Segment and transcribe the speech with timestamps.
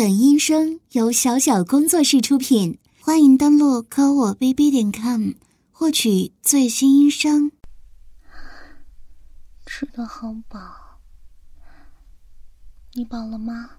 [0.00, 5.32] 本音声由小小工作室出品，欢迎登录科我 bb 点 com
[5.70, 7.52] 获取最新音声。
[9.66, 11.00] 吃的好饱，
[12.94, 13.72] 你饱了吗？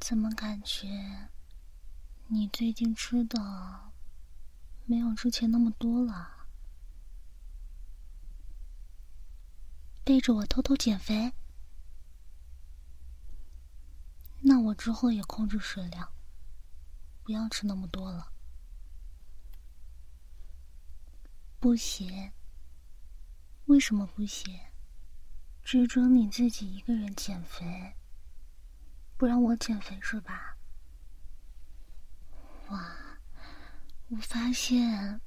[0.00, 0.88] 怎么感觉
[2.26, 3.38] 你最近吃的
[4.86, 6.30] 没有之前那么多了？
[10.02, 11.32] 背着我偷偷减肥？
[14.42, 16.08] 那我之后也控制食量，
[17.22, 18.32] 不要吃那么多了。
[21.58, 22.32] 不行，
[23.66, 24.58] 为什么不行？
[25.62, 27.94] 只准你自己一个人减肥，
[29.16, 30.56] 不让我减肥是吧？
[32.68, 32.96] 哇，
[34.08, 35.20] 我发现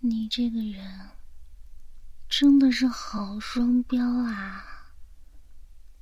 [0.00, 1.10] 你这个人
[2.28, 4.92] 真的是好双标啊！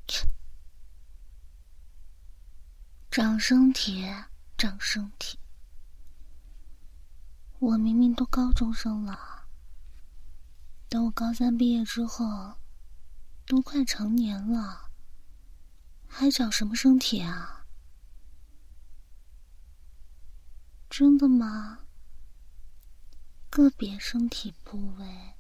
[0.09, 0.27] 切。
[3.17, 4.05] 长身体，
[4.59, 5.39] 长身体。
[7.61, 9.47] 我明明都高中生了，
[10.89, 12.55] 等我高三毕业之后，
[13.47, 14.91] 都快成年了，
[16.09, 17.65] 还长什么身体啊？
[20.91, 21.79] 真的吗？
[23.49, 25.37] 个别身体部位，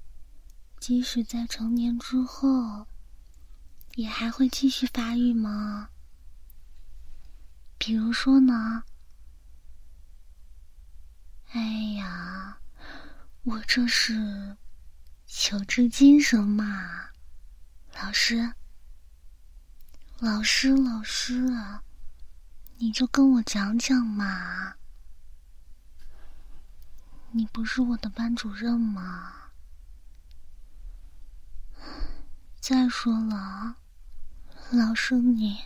[0.79, 2.87] 即使在成年之后，
[3.97, 5.91] 也还会继续发育吗？
[7.87, 8.83] 比如说呢？
[11.53, 11.61] 哎
[11.99, 12.57] 呀，
[13.43, 14.57] 我这是
[15.27, 17.11] 求知精神嘛，
[17.93, 18.55] 老师，
[20.19, 21.47] 老师，老师，
[22.79, 24.77] 你就跟我讲讲嘛。
[27.33, 29.51] 你不是我的班主任吗？
[32.61, 33.77] 再说了，
[34.71, 35.65] 老师你。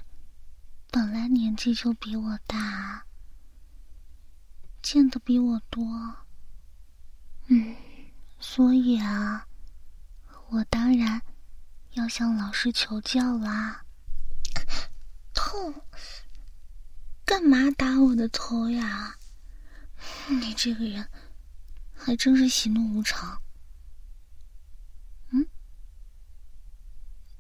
[0.91, 3.05] 本来年纪就比我大，
[4.83, 5.85] 见的比我多，
[7.49, 7.77] 嗯，
[8.41, 9.47] 所以啊，
[10.49, 11.21] 我当然
[11.93, 13.85] 要向老师求教啦。
[15.35, 15.75] 痛！
[17.25, 19.17] 干嘛打我的头呀？
[20.29, 21.09] 你这个人
[21.95, 23.43] 还真是喜怒无常。
[25.31, 25.47] 嗯，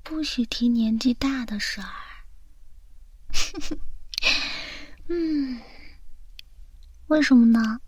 [0.03, 2.08] 不许提年纪大的事儿。
[5.09, 5.61] 嗯，
[7.07, 7.81] 为什么呢？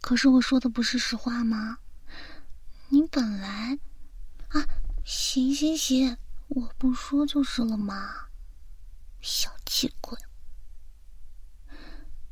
[0.00, 1.78] 可是我说的不是实话吗？
[2.88, 3.78] 你本来
[4.48, 4.66] 啊，
[5.04, 6.16] 行行行，
[6.48, 8.28] 我不说就是了嘛，
[9.20, 10.18] 小气鬼。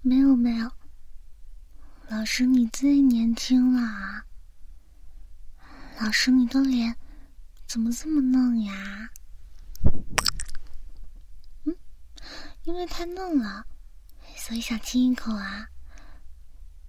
[0.03, 0.71] 没有没有，
[2.09, 4.25] 老师你最年轻啦。
[6.01, 6.97] 老师你的脸
[7.67, 9.11] 怎么这么嫩呀？
[12.67, 13.65] 因为太嫩了，
[14.37, 15.69] 所以想亲一口啊，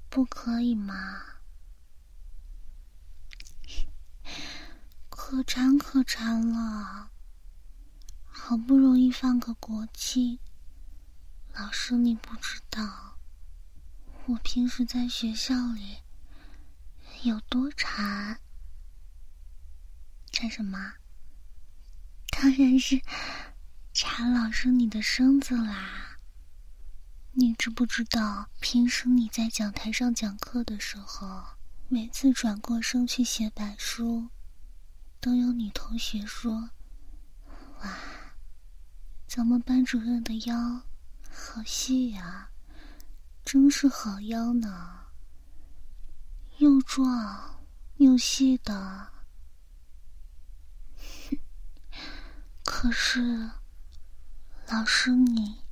[0.10, 1.22] 不可以吗？
[5.08, 7.12] 可馋可馋了，
[8.28, 10.40] 好不容易放个国庆，
[11.54, 13.20] 老师你不知道，
[14.26, 16.00] 我平时在学校里
[17.22, 18.40] 有多馋。
[20.32, 20.96] 馋什么？
[22.32, 23.00] 当然是。
[24.00, 26.20] 查老师，你的身子啦！
[27.32, 31.44] 你知不知道，平时你在讲台上讲课的时候，
[31.90, 34.30] 每次转过身去写板书，
[35.20, 36.70] 都有女同学说
[37.82, 37.98] ：“哇，
[39.28, 40.84] 咱们班主任的腰
[41.32, 42.52] 好细呀，
[43.44, 45.08] 真是好腰呢，
[46.60, 47.66] 又壮
[47.96, 49.08] 又细的。
[52.64, 53.50] ”可是。
[54.70, 55.64] 老师，你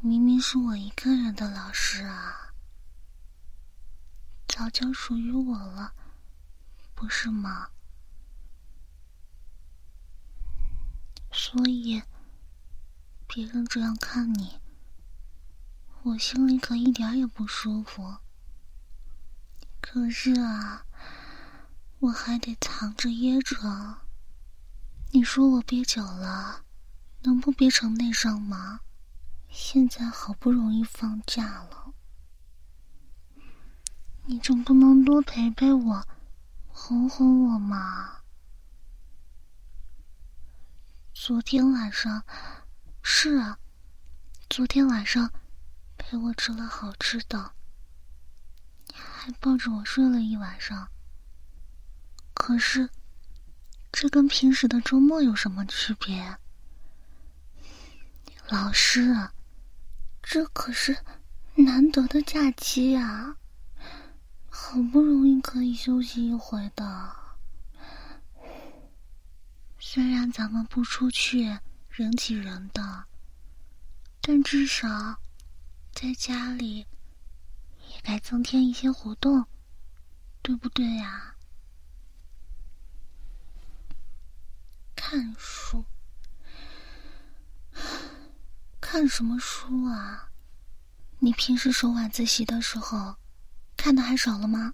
[0.00, 2.52] 明明是我一个人的老师啊，
[4.48, 5.94] 早就属于我了，
[6.96, 7.68] 不是吗？
[11.30, 12.02] 所以
[13.28, 14.58] 别人这样看你，
[16.02, 18.16] 我心里可一点也不舒服。
[19.80, 20.84] 可是啊，
[22.00, 23.56] 我还得藏着掖着。
[25.12, 26.64] 你说我憋久了。
[27.22, 28.80] 能不憋成内伤吗？
[29.50, 31.94] 现在好不容易放假了，
[34.26, 36.06] 你总不能多陪陪我，
[36.68, 38.20] 哄哄我嘛？
[41.14, 42.22] 昨天晚上，
[43.02, 43.58] 是啊，
[44.48, 45.32] 昨天晚上
[45.96, 47.52] 陪我吃了好吃的，
[48.94, 50.88] 还抱着我睡了一晚上。
[52.32, 52.90] 可是，
[53.90, 56.38] 这跟平时的周末有什么区别？
[58.50, 59.28] 老师，
[60.22, 60.96] 这可是
[61.54, 63.36] 难得的假期啊，
[64.48, 67.14] 好不容易可以休息一回的。
[69.78, 71.58] 虽然咱们不出去
[71.90, 73.04] 人挤人的，
[74.22, 75.20] 但至少
[75.92, 76.86] 在家里
[77.90, 79.44] 也该增添一些活动，
[80.40, 81.34] 对不对呀？
[84.96, 85.84] 看书。
[88.90, 90.30] 看什么书啊？
[91.18, 93.16] 你平时守晚自习的时候，
[93.76, 94.72] 看的还少了吗？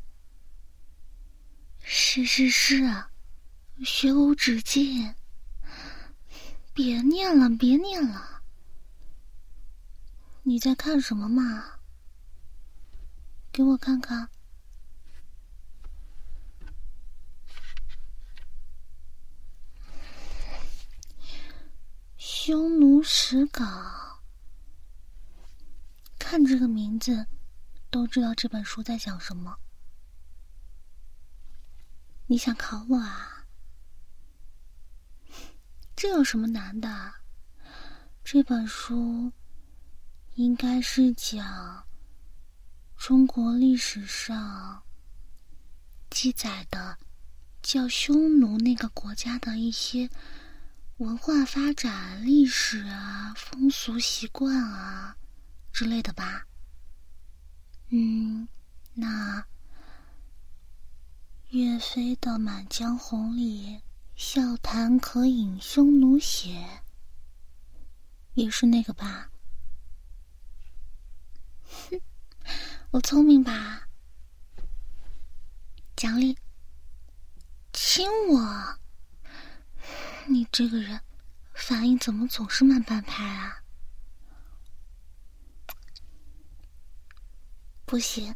[1.80, 3.06] 是是是，
[3.84, 5.12] 学无止境。
[6.72, 8.40] 别念了，别念了。
[10.44, 11.64] 你在看什么嘛？
[13.50, 14.28] 给我看看。
[22.16, 24.03] 匈奴史稿。
[26.26, 27.26] 看这个名字，
[27.90, 29.54] 都知道这本书在讲什么。
[32.26, 33.44] 你想考我啊？
[35.94, 37.12] 这有什么难的？
[38.24, 39.30] 这本书
[40.32, 41.86] 应该是讲
[42.96, 44.82] 中国历史上
[46.08, 46.98] 记载的
[47.62, 50.08] 叫匈奴那个国家的一些
[50.96, 55.18] 文化发展、历史啊、风俗习惯啊。
[55.74, 56.46] 之类的吧，
[57.88, 58.46] 嗯，
[58.92, 59.44] 那
[61.48, 63.82] 岳飞的《满江红》里
[64.14, 66.80] “笑谈渴饮匈奴血”
[68.34, 69.32] 也是那个吧？
[71.90, 72.00] 哼，
[72.92, 73.88] 我聪明吧？
[75.96, 76.38] 奖励，
[77.72, 78.78] 亲我！
[80.28, 81.00] 你这个人
[81.52, 83.63] 反应怎么总是慢半拍啊？
[87.94, 88.34] 不行，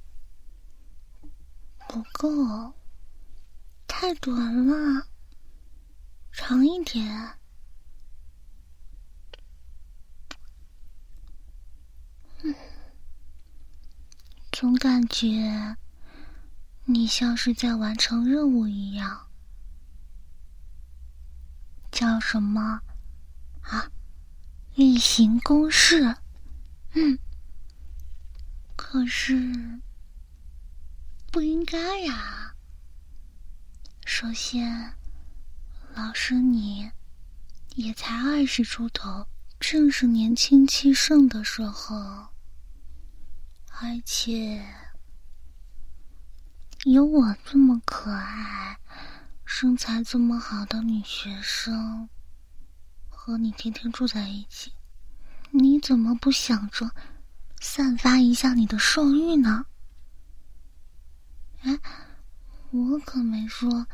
[1.88, 2.72] 不够，
[3.88, 5.08] 太短了，
[6.30, 7.36] 长一点。
[12.44, 12.54] 嗯，
[14.52, 15.76] 总感觉
[16.84, 19.28] 你像是在完成任务一样。
[21.90, 22.80] 叫什么？
[23.62, 23.90] 啊，
[24.76, 26.14] 例行公事。
[26.92, 27.18] 嗯。
[28.78, 29.34] 可是
[31.32, 32.54] 不应该呀。
[34.06, 34.94] 首先，
[35.94, 36.88] 老师你
[37.74, 39.26] 也才二十出头，
[39.58, 42.28] 正是年轻气盛的时候，
[43.66, 44.64] 而且
[46.84, 48.78] 有我这么可爱、
[49.44, 52.08] 身材这么好的女学生
[53.08, 54.72] 和你天天住在一起，
[55.50, 56.88] 你怎么不想着？
[57.60, 59.66] 散发一下你的兽欲呢？
[61.62, 61.78] 哎，
[62.70, 63.86] 我可没说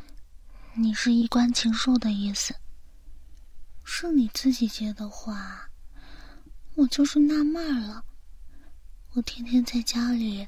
[0.75, 2.55] 你是衣冠禽兽的意思，
[3.84, 5.70] 是你自己接的话，
[6.75, 8.05] 我就是纳闷了。
[9.12, 10.46] 我天天在家里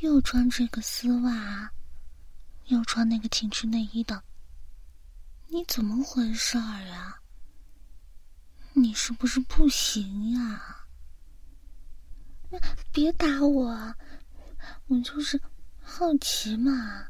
[0.00, 1.70] 又穿这个丝袜，
[2.66, 4.22] 又穿那个情趣内衣的，
[5.48, 7.20] 你怎么回事儿呀？
[8.72, 10.75] 你是不是不行呀？
[12.92, 13.94] 别打我，
[14.86, 15.40] 我就是
[15.82, 17.06] 好奇嘛。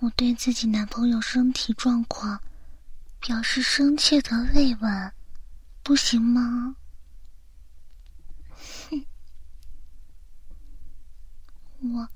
[0.00, 2.40] 我对自己男朋友身体状况
[3.20, 5.12] 表示深切的慰问，
[5.82, 6.76] 不行吗？
[8.90, 9.06] 哼，
[11.94, 12.08] 我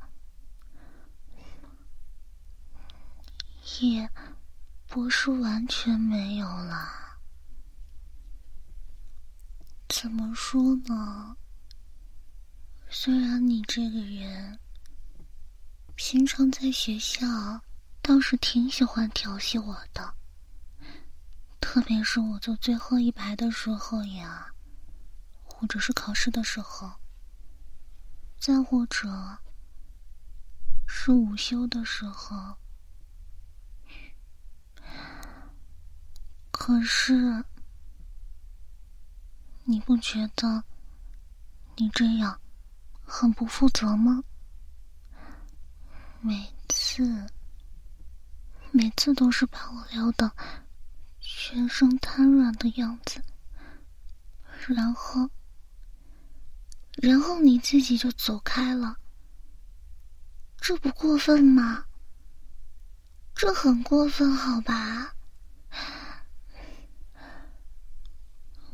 [3.80, 4.10] 也
[4.86, 7.09] 不是完全没有了。
[9.92, 11.36] 怎么说呢？
[12.88, 14.60] 虽然你这个人
[15.96, 17.26] 平常在学校
[18.00, 20.14] 倒是挺喜欢调戏我的，
[21.60, 24.54] 特别是我坐最后一排的时候呀，
[25.42, 26.92] 或者是考试的时候，
[28.38, 29.38] 再或者
[30.86, 32.56] 是午休的时候，
[36.52, 37.44] 可是。
[39.70, 40.64] 你不觉得
[41.76, 42.40] 你这样
[43.04, 44.24] 很不负责吗？
[46.20, 47.24] 每次，
[48.72, 50.28] 每次都是把我撩的
[51.20, 53.22] 全身瘫软的样子，
[54.66, 55.30] 然后，
[56.96, 58.96] 然后你自己就走开了，
[60.60, 61.84] 这不过分吗？
[63.36, 65.14] 这很过分，好吧？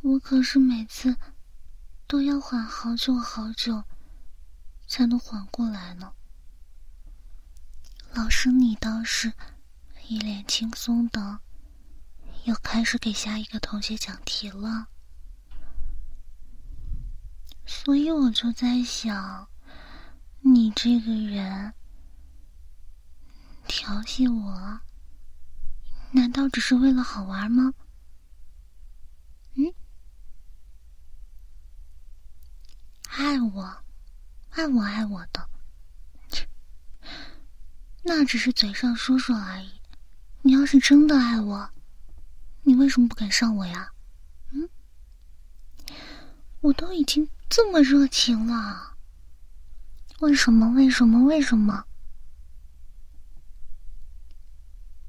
[0.07, 1.17] 我可是每次
[2.07, 3.83] 都要缓好久好久
[4.87, 6.13] 才能缓过来呢。
[8.13, 9.33] 老师，你倒是
[10.07, 11.41] 一脸轻松的，
[12.45, 14.87] 又开始给下一个同学讲题了。
[17.67, 19.49] 所以我就在想，
[20.39, 21.75] 你这个人
[23.67, 24.81] 调戏我，
[26.13, 27.75] 难道只是为了好玩吗？
[29.55, 29.75] 嗯，
[33.18, 33.82] 爱我，
[34.50, 35.49] 爱我，爱我的，
[38.02, 39.80] 那只是嘴上说说而已。
[40.42, 41.70] 你要是真的爱我，
[42.62, 43.90] 你为什么不敢上我呀？
[44.50, 44.68] 嗯，
[46.61, 47.26] 我都已经。
[47.49, 48.99] 这么热情了？
[50.18, 50.68] 为什么？
[50.73, 51.25] 为什么？
[51.25, 51.87] 为什么？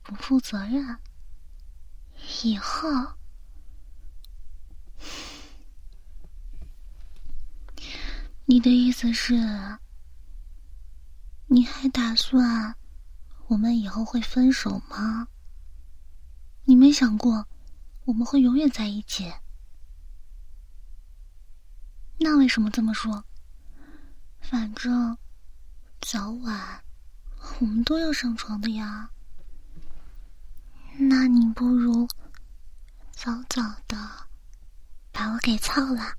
[0.01, 0.97] 不负责任？
[2.43, 2.89] 以后
[8.49, 9.35] 你的意思是，
[11.47, 12.77] 你还打算
[13.47, 15.27] 我们以后会分手吗？
[16.63, 17.45] 你没想过
[18.05, 19.33] 我们会永远在一起？
[22.19, 23.25] 那为什么这么说？
[24.39, 25.17] 反正
[25.99, 26.85] 早晚
[27.59, 29.09] 我们都要上床的呀。
[30.97, 32.07] 那你不如
[33.11, 33.97] 早早的
[35.11, 36.15] 把我给操了。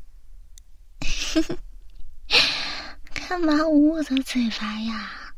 [3.28, 5.34] 干嘛捂我的嘴巴呀？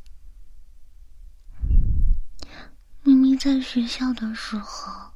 [3.03, 5.11] 明明在学校的时候，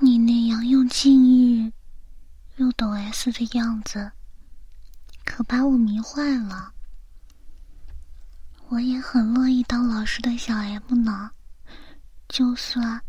[0.00, 1.72] 你那样用禁欲。
[2.56, 4.10] 又抖 S 的样子，
[5.24, 6.72] 可把我迷坏了。
[8.70, 11.30] 我也很乐意当老师的小 M 呢，
[12.28, 13.00] 就算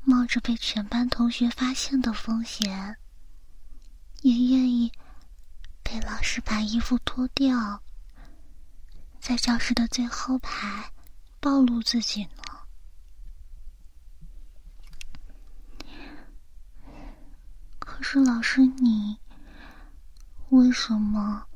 [0.00, 2.96] 冒着被全班同学发现的风险，
[4.22, 4.90] 也愿意
[5.84, 7.80] 被老师把衣服脱掉，
[9.20, 10.90] 在教室的最后排
[11.38, 12.42] 暴露自己呢。
[17.78, 19.18] 可是老师，你
[20.48, 21.46] 为什么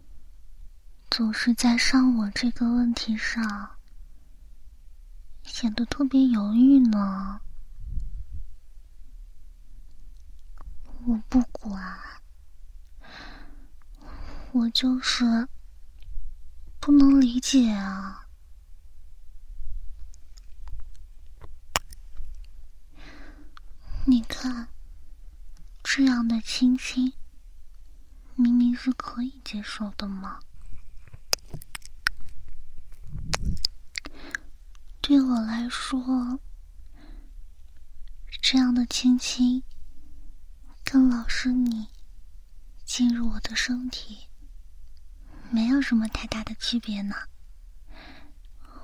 [1.11, 3.76] 总是在上我这个问题上
[5.42, 7.40] 显得特别犹豫呢？
[11.06, 11.99] 我不管，
[14.59, 15.49] 我就是
[16.81, 18.27] 不能理解啊！
[24.05, 24.69] 你看。
[25.85, 27.15] 这样的亲亲，
[28.35, 30.38] 明明是可以接受的吗？
[35.00, 36.38] 对我来说，
[38.43, 39.62] 这样的亲亲，
[40.85, 41.88] 跟老师你
[42.85, 44.27] 进入我的身体，
[45.50, 47.14] 没有什么太大的区别呢。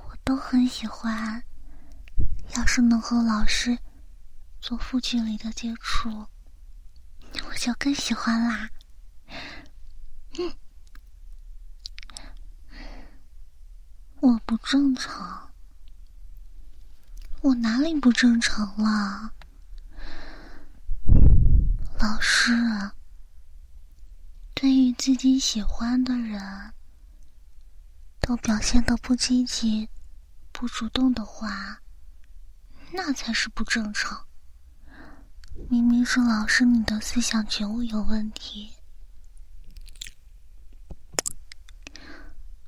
[0.09, 1.43] 我都很喜欢，
[2.57, 3.79] 要是能和老师
[4.61, 6.27] 做负距离的接触。
[7.49, 8.71] 我就更喜欢啦。
[10.39, 10.53] 嗯，
[14.21, 15.51] 我不正常，
[17.43, 19.33] 我哪里不正常了？
[22.01, 22.53] 老师，
[24.55, 26.73] 对于自己喜欢的人，
[28.21, 29.89] 都表现的不积极、
[30.53, 31.83] 不主动的话，
[32.93, 34.27] 那才是不正常。
[35.69, 38.73] 明明是老师，你的思想觉悟有问题。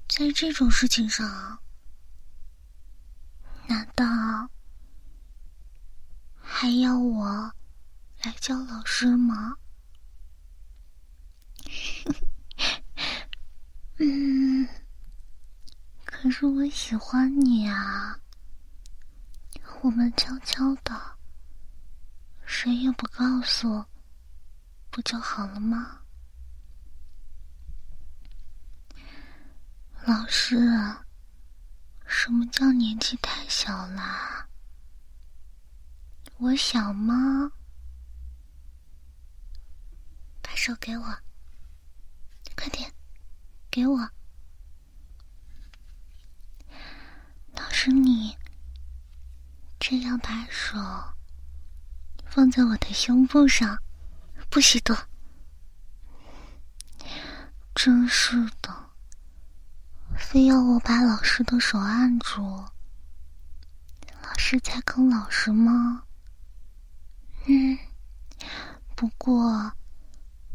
[0.09, 1.59] 在这种事情上，
[3.67, 4.05] 难道
[6.39, 7.53] 还要我
[8.23, 9.57] 来教老师吗？
[13.99, 14.69] 嗯，
[16.05, 18.21] 可是我喜欢你啊，
[19.83, 21.17] 我们悄悄的。
[22.45, 23.85] 谁也不告诉，
[24.91, 26.03] 不就好了吗？
[30.05, 30.57] 老师，
[32.07, 34.49] 什么叫年纪太小啦？
[36.39, 37.51] 我小吗？
[40.41, 41.19] 把手给我，
[42.57, 42.93] 快点，
[43.71, 44.11] 给我。
[47.53, 48.37] 老师，你
[49.79, 50.77] 这样把手。
[52.25, 53.79] 放在我的胸部上，
[54.51, 54.95] 不许动！
[57.75, 58.91] 真是的，
[60.19, 62.43] 非要我把老师的手按住，
[64.23, 66.03] 老师才肯老实吗？
[67.47, 67.79] 嗯，
[68.95, 69.73] 不过，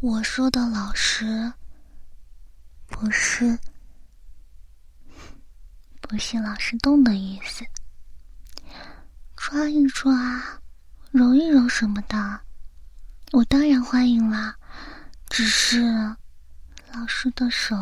[0.02, 1.52] 我说的老实，
[2.92, 3.58] 不是
[6.02, 7.66] 不是老师动的意思。
[9.36, 10.62] 抓一抓，
[11.10, 12.42] 揉一揉什么的，
[13.32, 14.56] 我当然欢迎啦。
[15.30, 15.82] 只是
[16.94, 17.76] 老师的手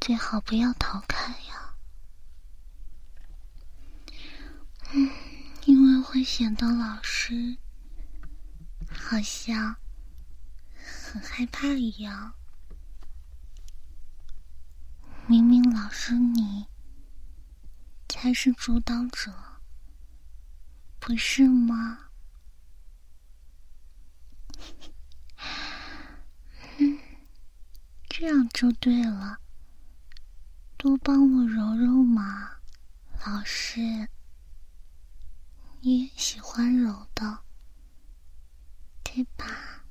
[0.00, 1.74] 最好不要逃开呀，
[4.92, 5.10] 嗯，
[5.64, 7.56] 因为会显得老师。
[8.96, 9.74] 好像
[11.12, 12.32] 很害怕一样。
[15.26, 16.66] 明明老师你
[18.08, 19.32] 才是主导者，
[21.00, 22.10] 不是吗？
[26.78, 26.98] 嗯，
[28.08, 29.38] 这样就对了。
[30.76, 32.58] 多帮我揉揉嘛，
[33.26, 34.08] 老师。
[35.80, 37.40] 你也喜欢揉的。
[39.02, 39.83] 对吧？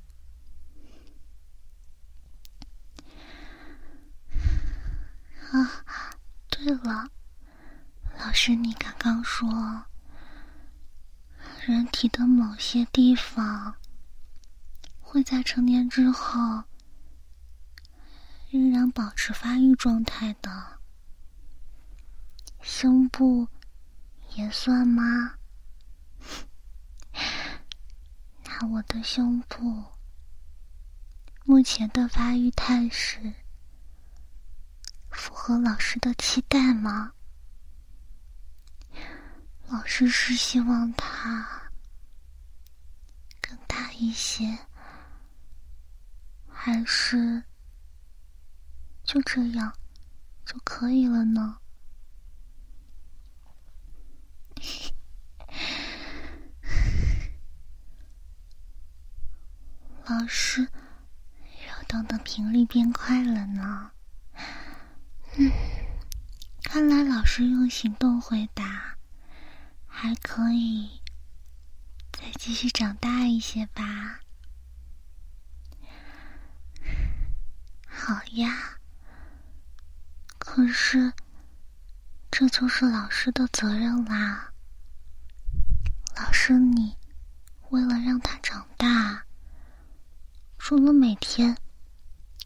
[5.53, 5.69] 啊，
[6.49, 7.07] 对了，
[8.17, 9.85] 老师，你刚刚说，
[11.67, 13.75] 人体的某些地方
[14.99, 16.63] 会在成年之后
[18.49, 20.79] 仍然保持发育状态的，
[22.59, 23.47] 胸部
[24.33, 25.35] 也算吗？
[28.43, 29.85] 那我的胸部
[31.45, 33.35] 目前的发育态势
[35.13, 37.13] 符合老师的期待吗？
[39.67, 41.71] 老师是希望他
[43.41, 44.59] 更大一些，
[46.47, 47.43] 还是
[49.03, 49.73] 就这样
[50.45, 51.57] 就可以了呢？
[60.05, 60.67] 老师，
[61.67, 63.92] 要动的频率变快了呢。
[65.35, 65.51] 嗯，
[66.63, 68.97] 看来老师用行动回答，
[69.87, 71.01] 还可以
[72.11, 74.19] 再继续长大一些吧。
[77.87, 78.77] 好呀，
[80.37, 81.13] 可是
[82.29, 84.51] 这就是老师的责任啦。
[86.15, 86.95] 老师，你
[87.69, 89.25] 为了让他长大。
[90.59, 91.57] 除了每天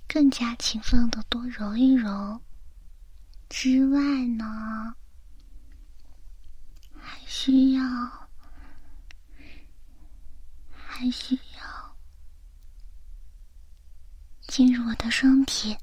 [0.07, 2.41] 更加勤奋的多揉一揉
[3.49, 4.95] 之外呢，
[6.99, 7.81] 还需要
[10.71, 11.97] 还需要
[14.47, 15.77] 进入我的身体。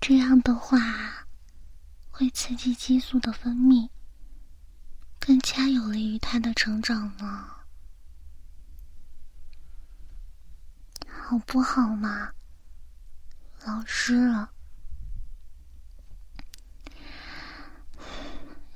[0.00, 1.26] 这样的话
[2.10, 3.88] 会刺激激素的分泌，
[5.20, 7.48] 更加有利于他的成长呢。
[11.06, 12.32] 好不好嘛，
[13.64, 14.46] 老师？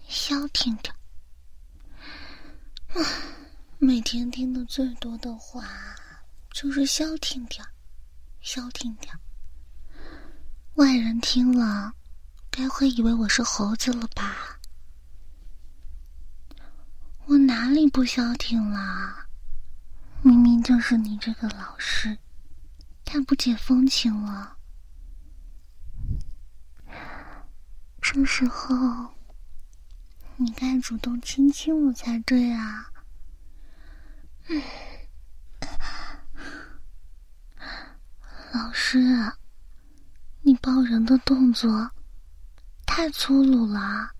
[0.06, 0.94] 消停点。
[3.78, 5.64] 每天听的最多的话
[6.52, 7.64] 就是消停点，
[8.40, 9.12] 消停点。
[10.74, 11.92] 外人听了，
[12.50, 14.60] 该会以为我是猴子了吧？
[17.26, 19.26] 我哪里不消停了？
[20.22, 22.16] 明明就是你这个老师。
[23.04, 24.55] 太不解风情了，
[28.16, 29.14] 这时候
[30.36, 32.90] 你该主动亲亲我才对啊！
[38.54, 38.98] 老师，
[40.40, 41.90] 你抱人的动作
[42.86, 44.12] 太粗鲁了，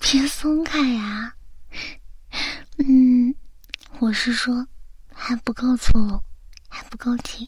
[0.00, 1.34] 别松开呀！
[2.78, 3.34] 嗯，
[3.98, 4.66] 我是说
[5.12, 6.22] 还不够粗鲁。
[6.70, 7.46] 还不够紧，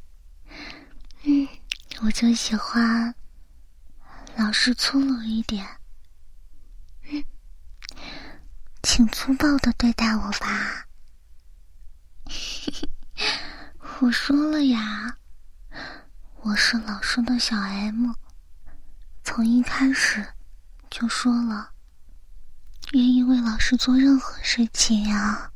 [1.23, 1.49] 嗯，
[2.03, 3.15] 我就喜欢
[4.41, 5.67] 老师粗鲁一点，
[8.83, 10.87] 请粗暴的对待我吧。
[14.01, 15.19] 我说了呀，
[16.41, 18.15] 我是老师的小 M，
[19.23, 20.27] 从一开始
[20.89, 21.73] 就说了，
[22.93, 25.53] 愿意为老师做任何事情呀，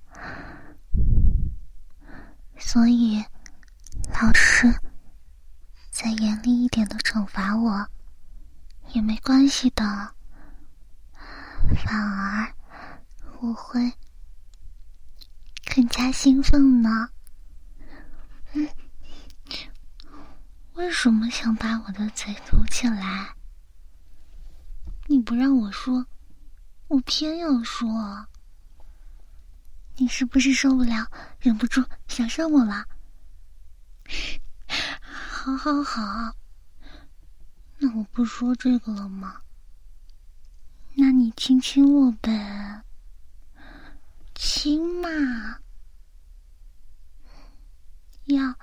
[2.59, 3.25] 所以。
[4.21, 4.71] 老师，
[5.91, 7.89] 再严厉一点的惩罚我
[8.95, 9.85] 也没关系的，
[11.85, 12.55] 反而
[13.41, 13.93] 我会
[15.75, 17.09] 更加兴奋呢。
[18.53, 18.69] 嗯，
[20.75, 23.35] 为什么想把我的嘴堵起来？
[25.09, 26.07] 你不让我说，
[26.87, 28.29] 我偏要说。
[29.97, 32.85] 你是不是受不了，忍不住想上我了？
[35.03, 36.37] 好 好好，
[37.79, 39.41] 那我不说这个了吗？
[40.95, 42.83] 那你亲亲我呗，
[44.35, 45.09] 亲嘛，
[48.27, 48.55] 要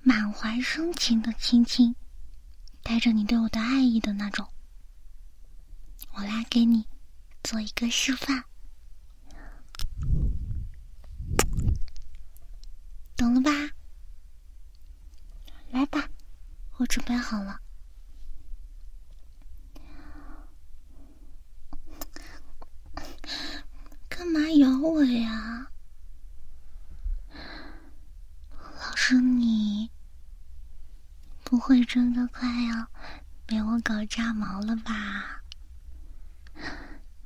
[0.00, 1.94] 满怀深情的亲亲，
[2.82, 4.48] 带着你对我的爱意的那种。
[6.12, 6.86] 我来给你
[7.42, 8.44] 做一个示范。
[13.16, 13.50] 懂了吧？
[15.70, 16.08] 来吧，
[16.78, 17.60] 我准备好了。
[24.08, 25.70] 干嘛咬我呀？
[28.80, 29.90] 老师，你
[31.42, 32.88] 不会真的快要
[33.44, 35.42] 被我搞炸毛了吧？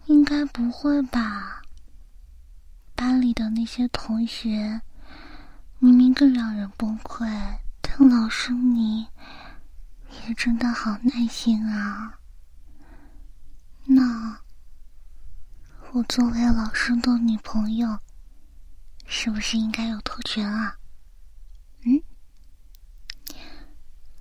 [0.06, 1.62] 应该不会吧？
[2.94, 4.80] 班里的那些同学。
[5.78, 7.26] 明明更让人崩溃，
[7.80, 9.08] 但老师你
[10.26, 12.18] 也真的好耐心啊。
[13.84, 14.38] 那
[15.92, 17.98] 我作为老师的女朋友，
[19.06, 20.78] 是不是应该有特权啊？
[21.84, 22.02] 嗯，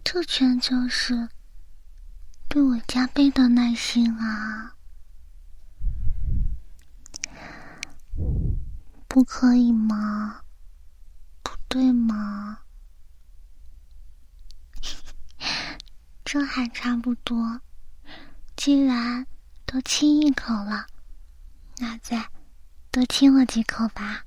[0.04, 1.30] 特权就是
[2.50, 4.76] 对我加倍的耐心啊，
[9.08, 10.42] 不可以吗？
[11.44, 12.60] 不对吗？
[16.34, 17.60] 这还差不多。
[18.56, 19.28] 既然
[19.66, 20.88] 都亲一口了，
[21.80, 22.26] 那再
[22.90, 24.24] 多亲我几口吧。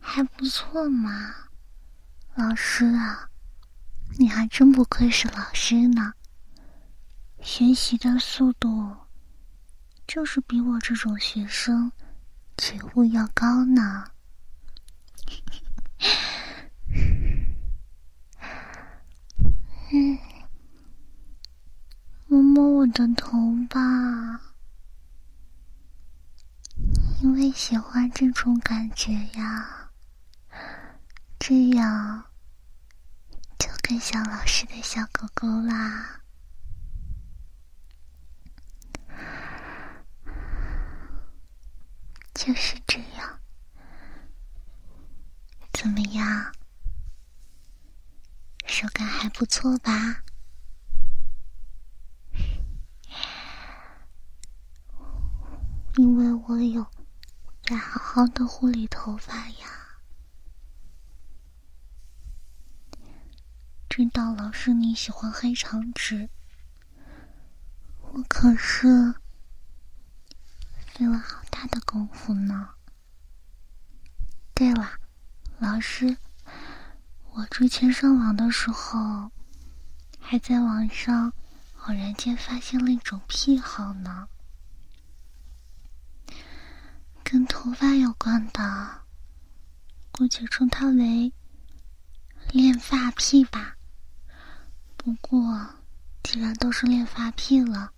[0.00, 1.36] 还不错嘛，
[2.34, 3.30] 老师啊。
[4.18, 6.14] 你还真不愧是老师呢，
[7.40, 9.03] 学习的速度
[10.06, 11.90] 就是比我这种学生
[12.56, 14.04] 觉悟要高呢。
[19.92, 20.18] 嗯，
[22.26, 23.38] 摸摸我的头
[23.68, 24.40] 吧，
[27.22, 29.90] 因为喜欢这种感觉呀，
[31.38, 32.24] 这样
[33.58, 33.68] 就。
[33.86, 36.22] 更像老师的小狗狗啦，
[42.34, 43.40] 就是这样。
[45.72, 46.52] 怎么样？
[48.66, 50.24] 手感还不错吧？
[55.96, 56.84] 因为我有
[57.62, 59.98] 在好好的护理头发呀。
[63.88, 66.28] 知道老师你喜欢黑长直，
[68.00, 69.14] 我可是
[70.86, 72.70] 费了好的功夫呢。
[74.54, 74.90] 对了，
[75.58, 76.16] 老师，
[77.32, 79.30] 我之前上网的时候，
[80.20, 81.32] 还在网上
[81.82, 84.28] 偶然间发现了一种癖好呢，
[87.22, 89.02] 跟头发有关的，
[90.12, 91.32] 姑且称它为
[92.50, 93.76] 练发癖吧。
[94.96, 95.68] 不过，
[96.22, 97.92] 既然都是练发癖了，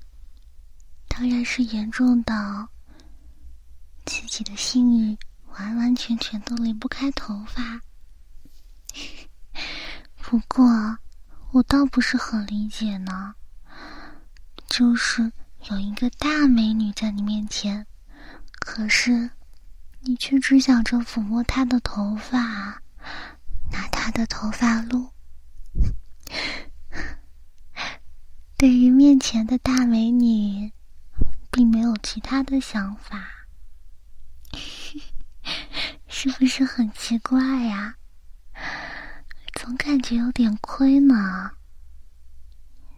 [1.07, 2.69] 当然是严重的
[4.07, 7.81] 自己的性欲完完全全都离不开头发。
[10.17, 10.99] 不过，
[11.53, 13.35] 我倒不是很理解呢，
[14.69, 15.31] 就是
[15.71, 17.87] 有一个大美女在你面前，
[18.61, 19.31] 可是
[20.01, 22.39] 你却只想着抚摸她的头发，
[23.71, 25.11] 拿她的头发撸。
[28.57, 30.73] 对于面前的大美女，
[31.51, 33.29] 并没有其他的想法，
[36.19, 37.99] 是不是很奇怪呀？
[39.53, 41.51] 总感觉有点亏呢。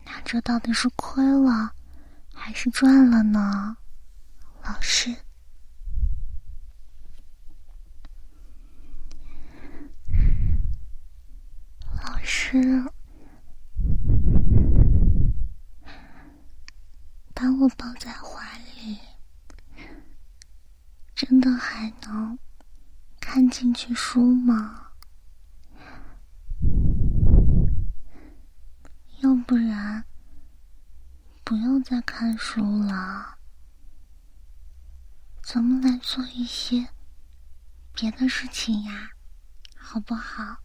[0.05, 1.75] 那这到底是亏了，
[2.33, 3.77] 还是赚了呢？
[4.63, 5.17] 老师，
[12.05, 12.85] 老师。
[17.35, 18.97] 把我抱在怀里，
[21.17, 22.39] 真的还能
[23.31, 24.93] 看进去书吗？
[29.21, 30.07] 要不然，
[31.45, 33.37] 不用再看书了，
[35.43, 36.89] 咱们来做一些
[37.93, 39.11] 别的事情呀，
[39.77, 40.63] 好不好？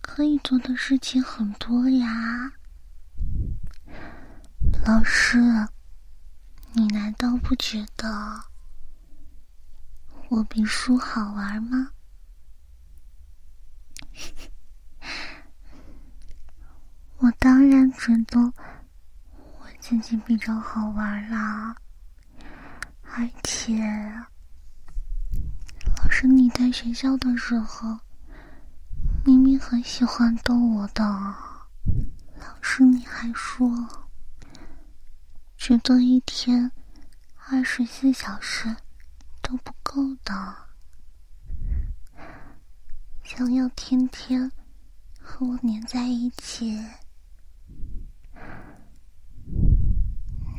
[0.00, 2.52] 可以做的事情很多呀。
[4.86, 5.40] 老师，
[6.74, 8.44] 你难道不觉得
[10.30, 11.90] 我比书好玩吗？
[17.18, 21.74] 我当然觉得我自己比较好玩啦，
[23.02, 23.74] 而且，
[25.98, 27.98] 老师你在学校的时候
[29.24, 31.04] 明明很喜欢逗我的，
[32.38, 33.68] 老师你还说
[35.56, 36.70] 觉得一天
[37.48, 38.76] 二十四小时
[39.50, 40.54] 都不够的，
[43.24, 44.52] 想要天天
[45.20, 46.78] 和我黏在一起。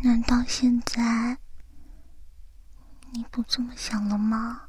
[0.04, 1.38] 难道现在
[3.14, 4.64] 你不这么想了吗？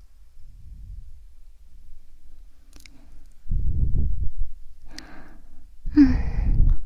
[5.97, 6.79] 嗯，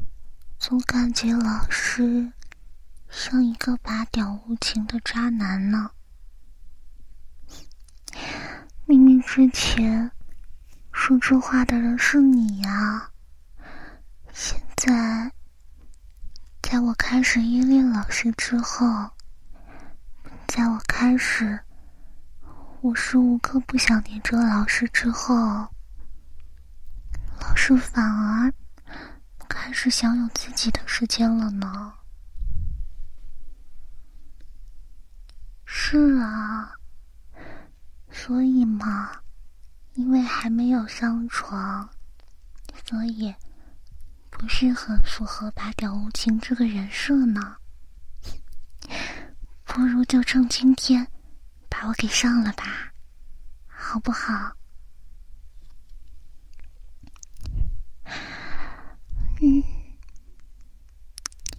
[0.58, 2.32] 总感觉老师
[3.10, 5.90] 像一个拔屌无情的渣男呢。
[8.88, 10.12] 明明之前
[10.92, 13.10] 说这话的人是你呀，
[14.32, 15.32] 现在。
[16.62, 18.86] 在我开始依恋老师之后，
[20.46, 21.58] 在我开始
[22.80, 25.34] 无时无刻不想黏着老师之后，
[27.40, 28.52] 老师反而
[29.48, 31.92] 开始想有自己的时间了呢。
[35.64, 36.72] 是啊，
[38.16, 39.20] 所以嘛，
[39.94, 41.88] 因为还没有上床，
[42.88, 43.34] 所以。
[44.38, 47.56] 不是很符合拔屌无情这个人设呢，
[49.64, 51.10] 不如就趁今天
[51.70, 52.92] 把我给上了吧，
[53.66, 54.54] 好不好？
[59.40, 59.64] 嗯，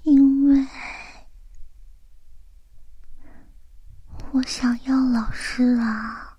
[0.03, 0.67] 因为
[4.33, 6.37] 我想要老师啊，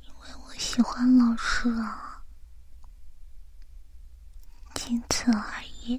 [0.00, 2.22] 因为我喜欢老师啊。
[4.74, 5.98] 仅此而已，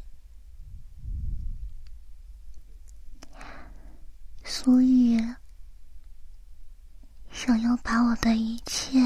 [4.45, 5.19] 所以
[7.31, 8.99] 想要把我的一切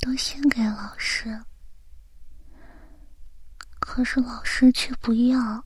[0.00, 1.42] 都献给老师，
[3.80, 5.64] 可是老师却不要。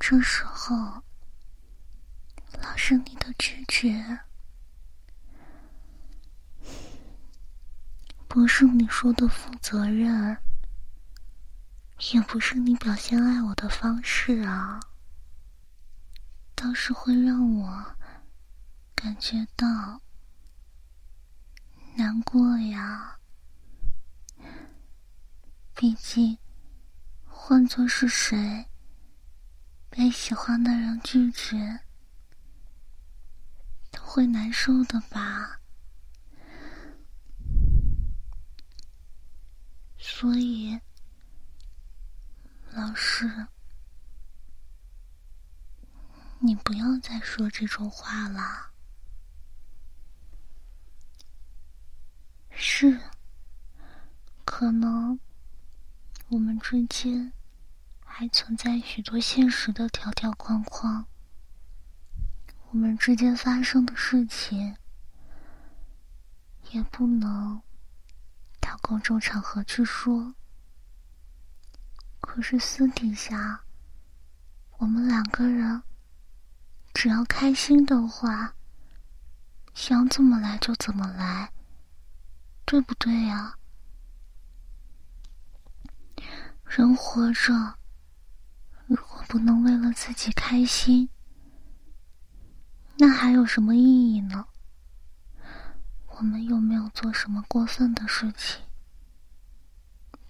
[0.00, 0.74] 这时候，
[2.60, 4.18] 老师你的拒绝。
[8.32, 10.38] 不是你说的负责任，
[12.12, 14.78] 也不是你表现爱我的方式啊，
[16.54, 17.96] 倒是会让我
[18.94, 20.00] 感觉到
[21.96, 23.18] 难过呀。
[25.74, 26.38] 毕竟，
[27.26, 28.70] 换做是谁，
[29.88, 31.80] 被喜欢的人拒绝，
[33.90, 35.59] 都会难受的吧。
[40.02, 40.80] 所以，
[42.72, 43.46] 老师，
[46.38, 48.70] 你不要再说这种话了。
[52.50, 53.00] 是，
[54.44, 55.20] 可能
[56.28, 57.32] 我们之间
[58.04, 61.06] 还存在许多现实的条条框框，
[62.70, 64.76] 我们之间发生的事情
[66.70, 67.62] 也不能。
[68.70, 70.32] 到公众场合去说，
[72.20, 73.64] 可是私底下，
[74.78, 75.82] 我们两个人
[76.94, 78.54] 只要开心的话，
[79.74, 81.52] 想怎么来就怎么来，
[82.64, 83.56] 对不对呀？
[86.64, 87.74] 人活着，
[88.86, 91.10] 如果不能为了自己开心，
[92.98, 94.46] 那还有什么意义呢？
[96.20, 98.60] 我们又没有做什么过分的事情，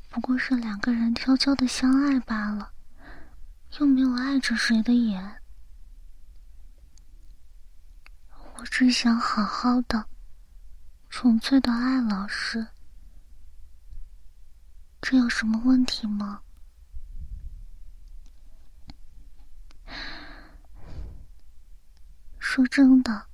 [0.08, 2.70] 不过是两个人悄悄的相爱罢了，
[3.80, 5.42] 又没有碍着谁的眼。
[8.54, 10.06] 我只想好好的、
[11.08, 12.68] 纯粹的爱老师，
[15.00, 16.40] 这有什么问题吗？
[22.38, 23.29] 说真的。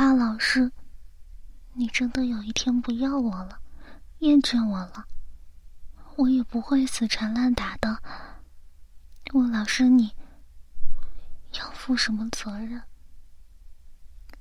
[0.00, 0.72] 哪怕老师，
[1.74, 3.60] 你真的有一天不要我了，
[4.20, 5.06] 厌倦我了，
[6.16, 8.02] 我也不会死缠烂打的。
[9.34, 10.10] 问老师，你
[11.52, 12.82] 要负什么责任？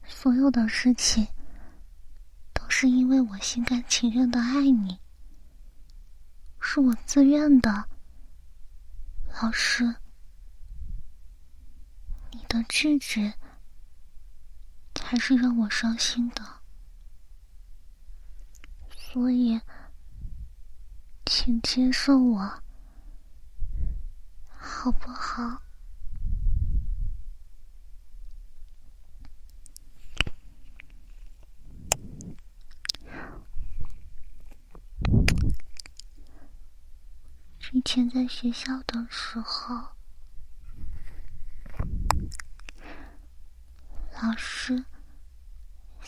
[0.07, 1.27] 所有的事情
[2.53, 4.97] 都是因为我心甘情愿的爱你，
[6.61, 7.89] 是我自愿的。
[9.41, 9.93] 老师，
[12.31, 13.33] 你的拒绝
[15.11, 16.61] 还是让我伤心的，
[18.95, 19.59] 所以，
[21.25, 22.61] 请接受我，
[24.55, 25.63] 好不好？
[37.57, 39.87] 之前在学校的时候，
[44.21, 44.85] 老师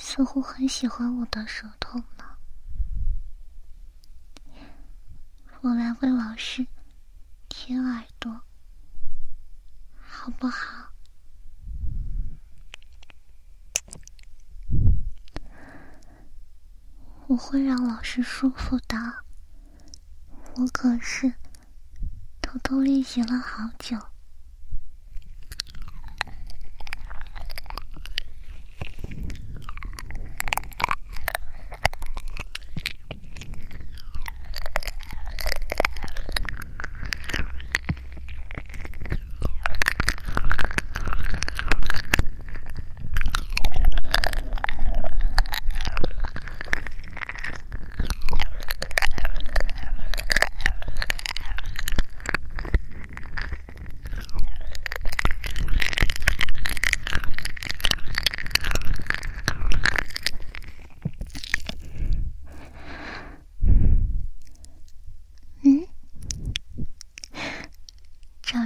[0.03, 2.25] 似乎很喜欢我的舌头呢。
[5.61, 6.65] 我来为老师
[7.47, 8.41] 舔耳朵，
[9.95, 10.91] 好不好？
[17.27, 18.97] 我会让老师舒服的。
[20.55, 21.31] 我可是。
[22.41, 23.97] 偷偷练习了好久。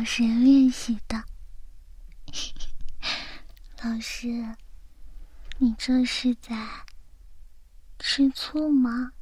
[0.08, 1.22] 谁练习的？
[4.06, 4.56] 老师，
[5.58, 6.56] 你这是在
[7.98, 9.14] 吃醋吗？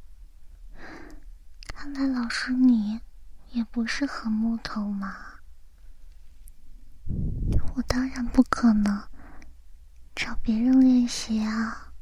[1.70, 3.00] 看来老师你
[3.52, 5.36] 也不是很木头嘛。
[7.76, 9.08] 我当然不可能
[10.14, 11.94] 找别人练习啊，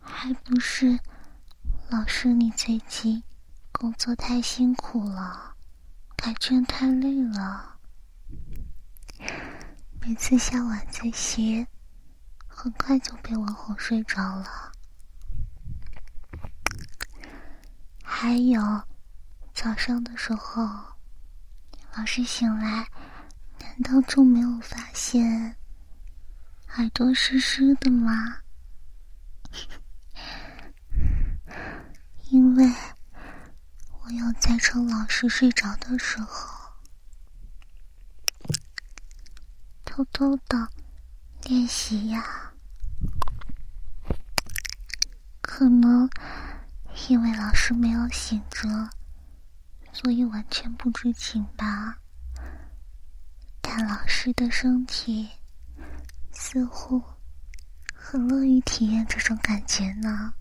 [0.00, 1.00] 还不是
[1.90, 3.24] 老师你最近
[3.72, 5.56] 工作太辛苦了。
[6.14, 7.73] 改卷太累了，
[10.06, 11.66] 每次下晚自习，
[12.46, 14.70] 很快就被我哄睡着了。
[18.02, 18.60] 还有
[19.54, 20.62] 早上的时候，
[21.96, 22.86] 老师醒来，
[23.60, 25.56] 难道就没有发现
[26.76, 28.40] 耳朵湿湿的吗？
[32.30, 32.70] 因为。
[34.06, 36.53] 我要在趁老师睡着的时候，
[39.94, 40.68] 偷偷的
[41.44, 42.52] 练习呀。
[45.40, 46.10] 可能
[47.08, 48.90] 因为老师没有醒着，
[49.92, 51.96] 所以完全不知情吧。
[53.60, 55.28] 但老师的身体
[56.32, 57.00] 似乎
[57.94, 60.34] 很乐于体验这种感觉呢。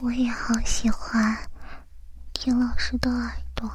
[0.00, 1.50] 我也好喜欢
[2.32, 3.68] 听老师的耳朵。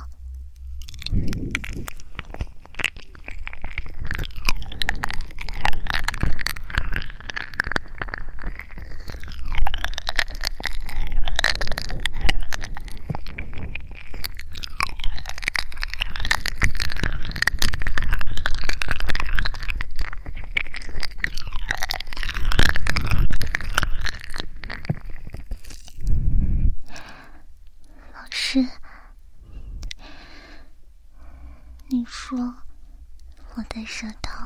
[33.87, 34.45] 舌头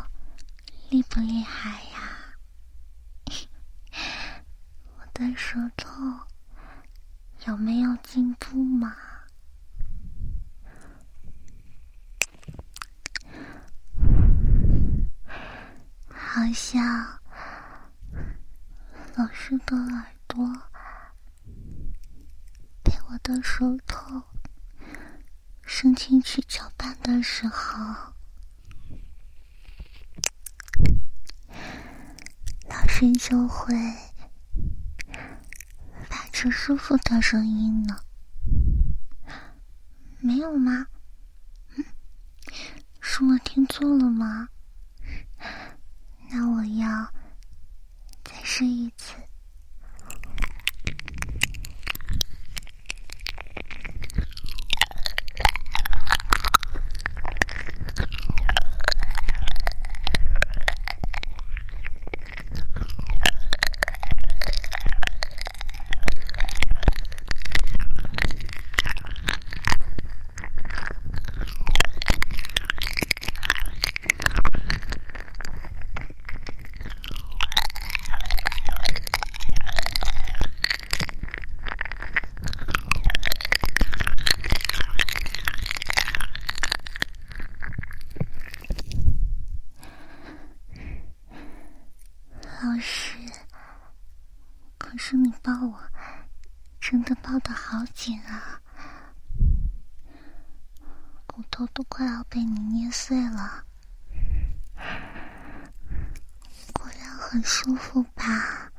[0.89, 2.35] 厉不厉害呀？
[4.97, 5.89] 我的舌头
[7.47, 8.95] 有没有进步吗？
[16.09, 17.19] 好像
[19.15, 20.45] 老师的耳朵
[22.83, 24.21] 被我的舌头
[25.63, 28.13] 伸进去搅拌的时候。
[32.99, 33.75] 声就会
[36.09, 37.95] 发出舒服的声音呢，
[40.19, 40.87] 没有吗？
[42.99, 44.49] 是我听错了吗？
[46.31, 47.13] 那我要
[48.23, 49.13] 再试一次。
[92.81, 93.17] 师，
[95.17, 95.79] 你抱我，
[96.79, 98.61] 真的抱得好紧啊，
[101.25, 103.65] 骨头都快要被你捏碎了。
[106.73, 108.71] 果然很舒服吧？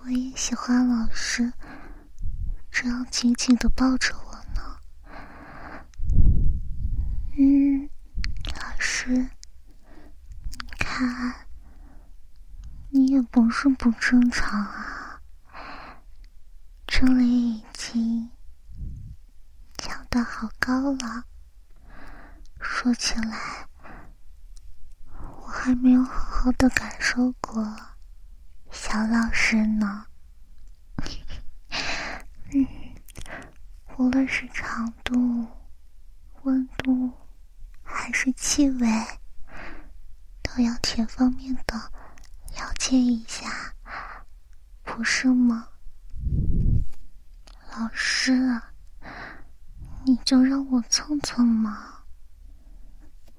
[0.00, 1.52] 我也喜欢老师
[2.68, 4.76] 这样紧紧的抱着我呢。
[7.38, 7.88] 嗯，
[8.56, 9.28] 老师，你
[10.80, 11.32] 看，
[12.90, 15.20] 你也不是不正常啊，
[16.88, 18.28] 这里已经
[19.78, 21.22] 翘得好高了。
[22.60, 23.68] 说起来，
[25.40, 27.64] 我还没有好好的感受过
[28.72, 30.06] 小老师呢。
[32.50, 32.66] 嗯，
[33.96, 35.46] 无论是长度、
[36.42, 37.12] 温度
[37.84, 38.88] 还是气味，
[40.42, 41.76] 都要全方面的
[42.56, 43.76] 了解一下，
[44.82, 45.68] 不是吗？
[47.70, 48.60] 老师，
[50.04, 52.00] 你就让我蹭蹭嘛。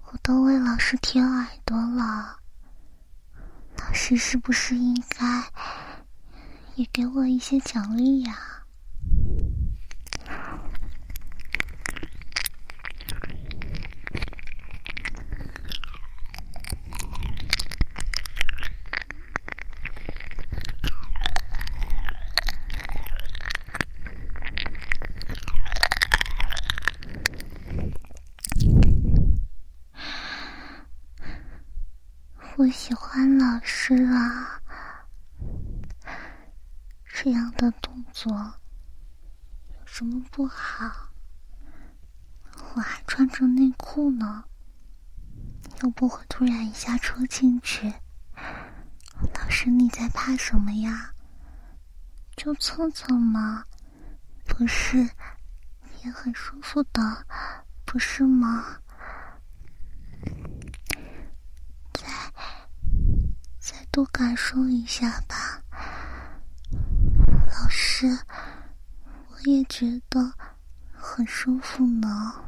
[0.05, 2.39] 我都为老师舔耳朵了，
[3.85, 5.43] 老师是不是应该
[6.75, 8.53] 也给我一些奖励呀
[32.73, 33.37] 喜欢
[33.95, 34.59] 是啊，
[37.05, 38.31] 这样的动作
[39.69, 41.11] 有什么不好？
[42.73, 44.45] 我还穿着内裤呢，
[45.83, 47.93] 又不会突然一下戳进去。
[49.35, 51.13] 老师，你在怕什么呀？
[52.35, 53.63] 就蹭蹭嘛，
[54.47, 54.97] 不是
[56.03, 57.27] 也很舒服的，
[57.85, 58.79] 不是吗？
[63.93, 65.61] 多感受一下吧，
[66.71, 68.07] 老师，
[69.29, 70.33] 我也觉得
[70.91, 72.43] 很舒服呢。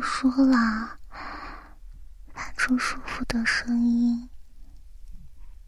[0.00, 0.98] 说了，
[2.32, 4.28] 发出舒服的声音，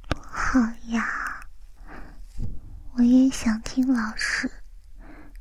[0.08, 1.44] 多好呀！
[2.92, 4.48] 我也想听老师，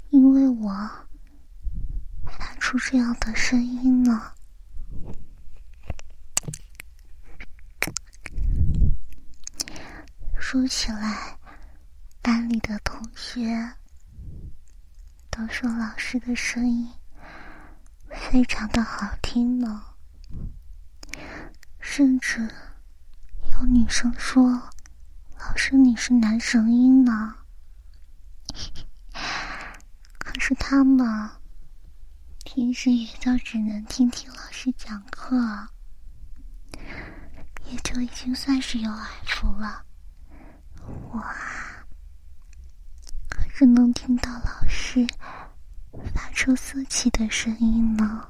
[0.09, 0.71] 因为我
[2.25, 4.33] 发出这样的声音呢。
[10.39, 11.39] 说起来，
[12.21, 13.75] 班里的同学
[15.29, 16.91] 都说老师的声音。
[18.29, 19.81] 非常的好听呢，
[21.79, 22.49] 甚至
[23.53, 24.73] 有女生说
[25.39, 27.33] ：“老师你是男声音呢。
[30.19, 31.29] ”可是他们
[32.43, 35.69] 平时也就只能听听老师讲课，
[37.71, 39.85] 也就已经算是有耳福了。
[41.13, 41.23] 我
[43.29, 45.07] 可是能听到老师。
[46.15, 48.29] 发出色气的声音呢。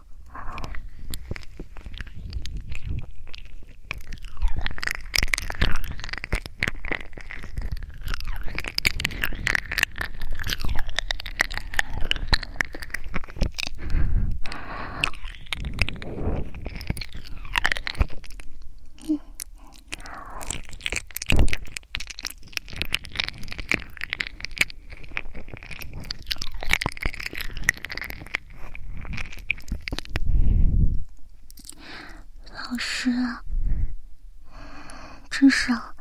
[35.29, 35.93] 至少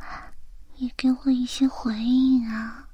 [0.76, 2.88] 也给我一些回应啊！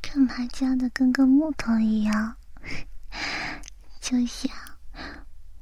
[0.00, 2.36] 干嘛夹的跟个木头一样？
[4.00, 4.50] 就像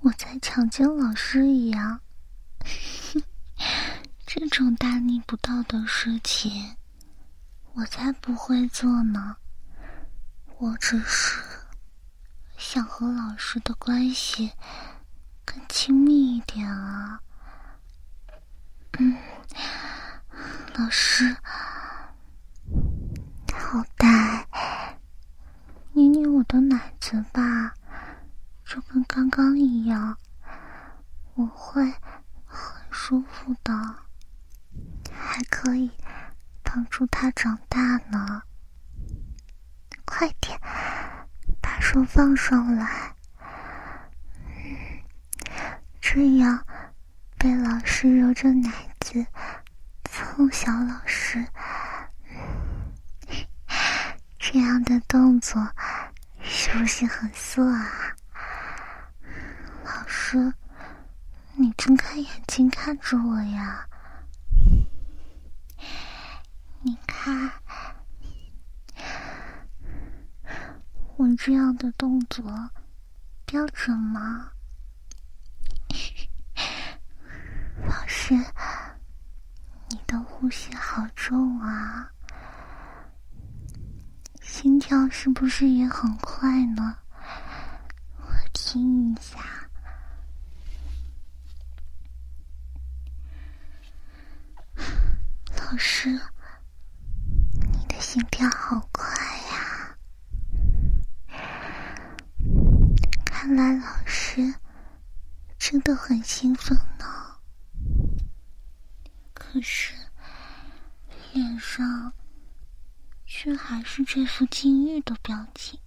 [0.00, 2.00] 我在强奸老师一样。
[4.24, 6.76] 这种大逆不道的事情，
[7.74, 9.36] 我才不会做呢。
[10.56, 11.42] 我只是
[12.56, 14.52] 想和老师的关系
[15.44, 17.20] 更亲密一点啊。
[18.98, 19.16] 嗯，
[20.74, 21.34] 老师，
[23.54, 24.46] 好大，
[25.92, 27.72] 捏捏我的奶子吧，
[28.66, 30.18] 就跟刚刚一样，
[31.34, 31.82] 我会
[32.44, 33.72] 很舒服的，
[35.10, 35.90] 还可以
[36.62, 37.80] 帮助他长大
[38.10, 38.42] 呢。
[40.04, 40.60] 快点，
[41.62, 43.14] 把手放上来。
[46.12, 46.66] 这样，
[47.38, 49.24] 被老师揉着奶子，
[50.02, 51.46] 蹭小老师，
[54.36, 55.64] 这样的动作
[56.40, 58.16] 是不是很色啊？
[59.84, 60.52] 老师，
[61.54, 63.86] 你睁开眼睛看着我呀！
[66.82, 67.52] 你看。
[71.18, 72.70] 我这样的动作
[73.46, 74.50] 标准吗？
[77.86, 78.34] 老师，
[79.88, 82.10] 你的呼吸好重啊，
[84.40, 86.96] 心跳是不是也很快呢？
[88.18, 89.38] 我听一下。
[94.76, 96.10] 老师，
[97.72, 99.04] 你的心跳好快
[99.52, 99.96] 呀！
[103.24, 104.54] 看来老师
[105.58, 107.06] 真的很兴奋呢，
[109.52, 109.92] 可是
[111.32, 112.12] 脸上
[113.26, 115.80] 却还是这副禁欲的表情，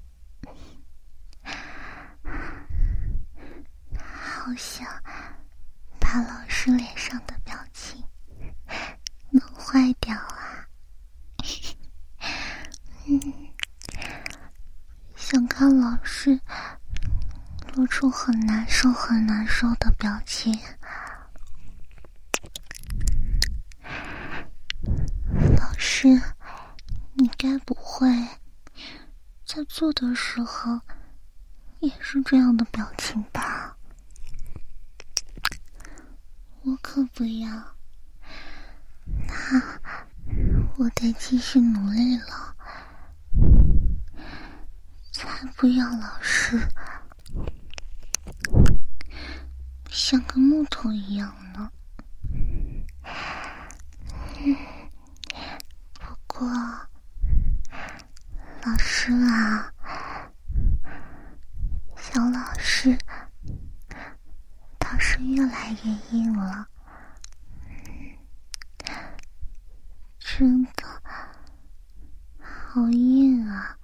[3.96, 4.86] 好想
[5.98, 8.04] 把老师脸上的表情
[9.30, 10.68] 弄坏掉啊！
[13.08, 13.20] 嗯，
[15.16, 16.38] 想看老师。
[17.76, 20.54] 露出很难受、很难受的表情。
[25.64, 26.22] 老师，
[27.14, 28.06] 你该不会
[29.46, 30.82] 在做的时候
[31.80, 33.78] 也是这样的表情吧？
[36.64, 37.50] 我可不要，
[39.06, 39.80] 那
[40.76, 42.56] 我得继续努力了，
[45.14, 46.60] 才不要老师。
[49.90, 51.72] 像个木头一样呢。
[54.46, 54.73] 嗯
[56.34, 56.48] 过，
[58.64, 59.72] 老师啊，
[61.96, 62.98] 小老师
[64.80, 66.68] 倒是越来越硬了，
[70.20, 70.72] 真的
[72.42, 73.78] 好硬啊，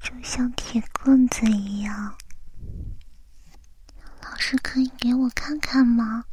[0.00, 2.16] 就像铁棍子一样。
[4.22, 6.24] 老师可以给我看看吗？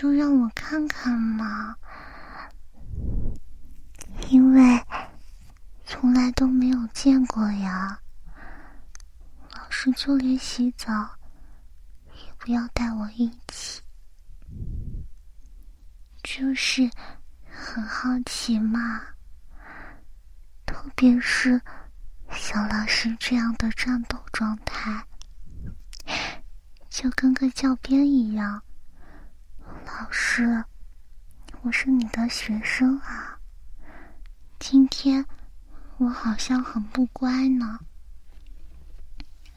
[0.00, 1.74] 就让我看看嘛，
[4.30, 4.80] 因为
[5.84, 7.98] 从来都没有见过呀。
[9.56, 11.18] 老师就连洗澡
[12.14, 13.82] 也不要带我一起，
[16.22, 16.88] 就是
[17.50, 19.02] 很好奇嘛，
[20.64, 21.60] 特别是。
[22.30, 25.04] 小老师这样的战斗状态，
[26.88, 28.62] 就跟个教鞭一样。
[29.88, 30.64] 老师，
[31.62, 33.40] 我是你的学生啊。
[34.58, 35.24] 今天
[35.96, 37.80] 我好像很不乖呢。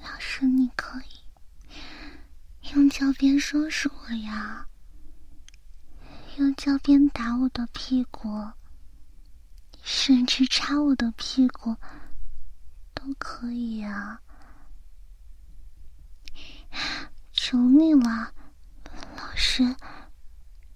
[0.02, 4.68] 老师，你可以用教鞭收拾我呀，
[6.38, 8.52] 用教鞭打我的屁股，
[9.84, 11.76] 甚至插我的屁股。
[12.94, 14.22] 都可以啊，
[17.34, 18.32] 求你了，
[19.18, 19.76] 老师，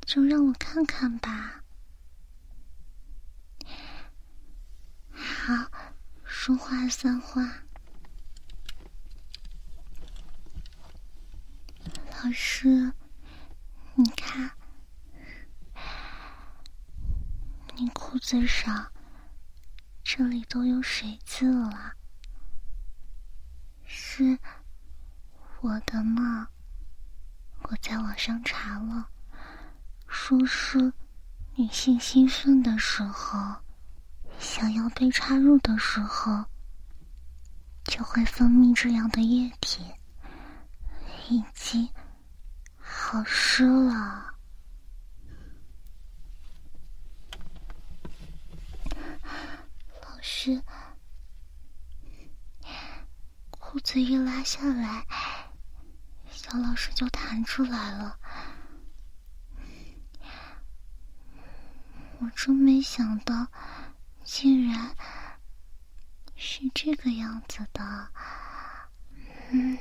[0.05, 1.63] 就让我看看吧。
[5.11, 5.71] 好，
[6.23, 7.63] 说话算话。
[12.23, 12.93] 老师，
[13.95, 14.51] 你看，
[17.75, 18.91] 你裤子上
[20.03, 21.93] 这里都有水渍了。
[23.85, 24.39] 是
[25.61, 26.49] 我的吗？
[27.63, 29.09] 我在网上查了，
[30.17, 30.93] 说是
[31.55, 33.57] 女性兴奋的时候，
[34.39, 36.45] 想要被插入的时候，
[37.83, 39.85] 就会分泌这样的液体，
[41.29, 41.91] 以及
[42.79, 44.33] 好湿了。
[50.01, 50.59] 老师，
[53.51, 55.05] 裤子一拉下来，
[56.31, 58.17] 小老师就弹出来了。
[62.25, 63.45] 我真没想到，
[64.23, 64.95] 竟然
[66.35, 68.09] 是这个样子的。
[69.51, 69.77] 嗯，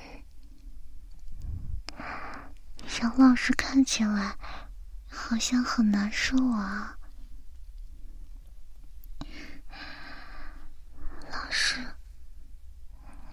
[2.86, 4.36] 小老师看起来
[5.08, 6.98] 好像很难受啊。
[11.32, 11.80] 老师，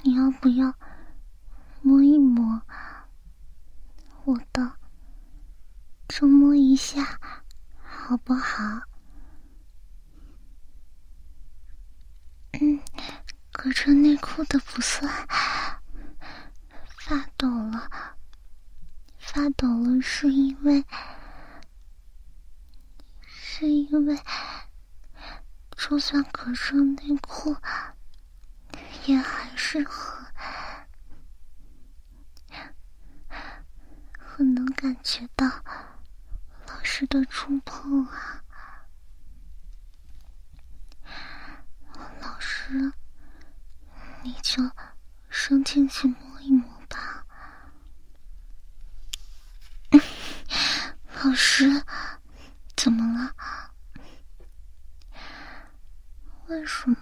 [0.03, 0.73] 你要不要
[1.81, 2.61] 摸一摸
[4.23, 4.77] 我的？
[6.07, 7.19] 触摸一下，
[7.83, 8.81] 好不好？
[12.53, 12.79] 嗯，
[13.63, 15.07] 隔穿内裤的不算，
[16.97, 17.91] 发抖了，
[19.19, 20.83] 发抖了，是因为，
[23.21, 24.19] 是因为，
[25.77, 27.55] 就算隔穿内裤，
[29.05, 30.25] 也还是很，
[34.17, 35.45] 很能感觉到
[36.65, 38.43] 老师的触碰啊。
[42.21, 42.91] 老师，
[44.23, 44.61] 你就
[45.29, 47.25] 伸进去摸一摸吧。
[51.23, 51.83] 老师，
[52.75, 53.35] 怎么了？
[56.47, 56.97] 为什么？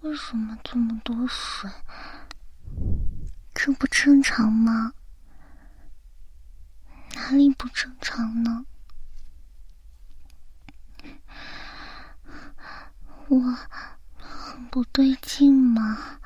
[0.00, 1.70] 为什么这么多水？
[3.54, 4.92] 这不正常吗？
[7.14, 8.66] 哪里不正常呢？
[13.28, 13.38] 我。
[14.70, 16.18] 不对劲吗？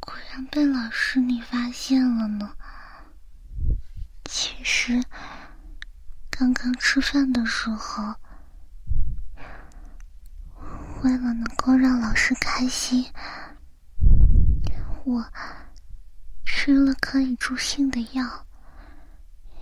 [0.00, 2.56] 果然被老师你发现了呢。
[4.24, 5.02] 其实，
[6.30, 8.14] 刚刚吃饭的时候，
[11.02, 13.12] 为了能够让老师开心，
[15.04, 15.24] 我
[16.44, 18.46] 吃了可以助兴的药。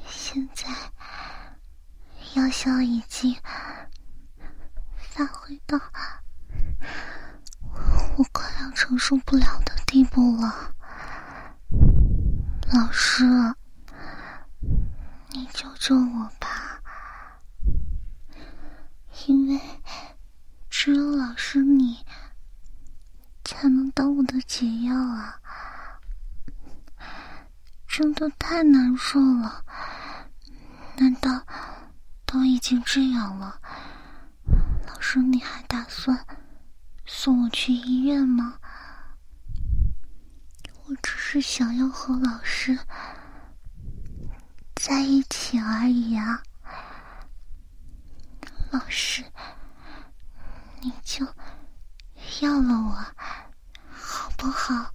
[0.06, 0.68] 现在，
[2.34, 3.36] 药效已经
[4.96, 5.78] 发挥到。
[8.20, 10.74] 我快要承受不了的地步了，
[12.70, 13.24] 老师，
[15.30, 16.82] 你救救我吧！
[19.26, 19.58] 因为
[20.68, 22.04] 只有老师你
[23.42, 25.40] 才能当我的解药啊！
[27.88, 29.64] 真的太难受了，
[30.98, 31.46] 难道
[32.26, 33.62] 都已经这样了，
[34.86, 36.26] 老师你还打算？
[37.12, 38.58] 送我去医院吗？
[40.86, 42.78] 我只是想要和老师
[44.76, 46.42] 在一起而已啊！
[48.70, 49.22] 老师，
[50.80, 51.26] 你就
[52.40, 52.92] 要了我，
[53.90, 54.94] 好不好？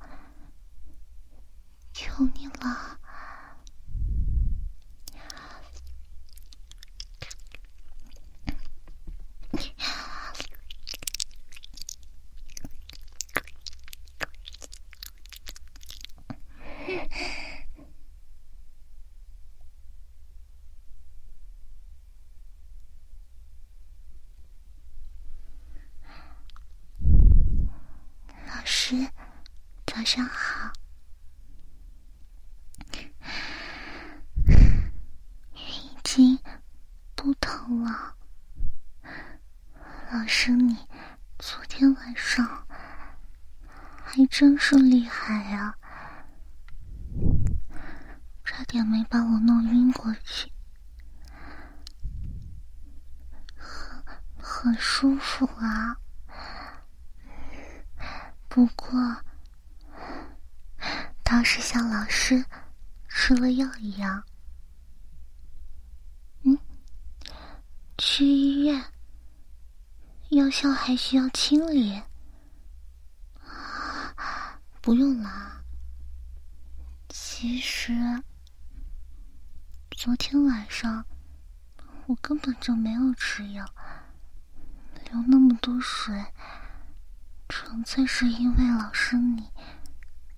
[1.93, 2.94] 求你了。
[44.37, 45.77] 真是厉害呀！
[48.43, 50.51] 差点没把我弄晕过去，
[53.55, 54.03] 很
[54.37, 55.95] 很舒服啊。
[58.49, 59.15] 不过
[61.23, 62.45] 倒是像老师
[63.07, 64.21] 吃了药一样。
[66.43, 66.59] 嗯，
[67.97, 68.83] 去医院，
[70.31, 72.03] 药效还需要清理。
[74.85, 75.63] 不用啦。
[77.09, 77.91] 其实
[79.89, 81.03] 昨天晚上
[82.05, 83.65] 我根本就没有吃药，
[85.09, 86.27] 流那么多水，
[87.49, 89.49] 纯粹是因为老师你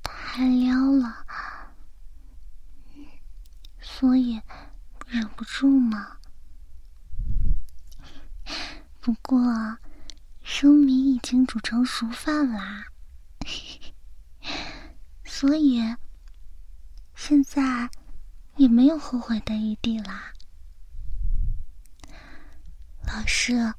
[0.02, 1.26] 太撩了，
[3.82, 4.42] 所以
[5.08, 6.20] 忍不住嘛。
[9.02, 9.78] 不过
[10.42, 12.86] 生米已经煮成熟饭啦。
[15.40, 15.80] 所以，
[17.16, 17.88] 现在
[18.56, 20.34] 也没有后悔的余地啦。
[23.06, 23.72] 老师，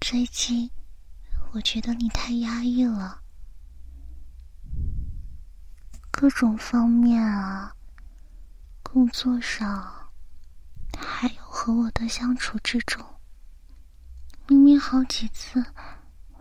[0.00, 0.70] 最近
[1.52, 3.20] 我觉得你太压抑了，
[6.10, 7.76] 各种方面啊，
[8.82, 10.10] 工作上，
[10.96, 13.04] 还有和我的相处之中，
[14.48, 15.62] 明明好几次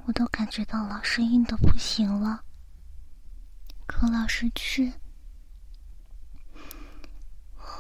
[0.05, 2.45] 我都感觉到老师硬的不行了，
[3.91, 4.93] 可老师却。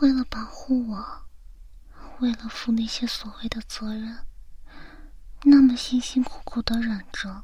[0.01, 1.27] 为了保护我，
[2.19, 4.25] 为了负那些所谓的责任，
[5.43, 7.43] 那么辛辛苦苦的忍着，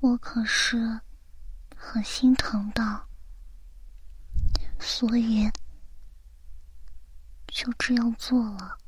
[0.00, 1.00] 我可是
[1.74, 3.06] 很心疼的，
[4.78, 5.50] 所以
[7.48, 8.78] 就这样做了。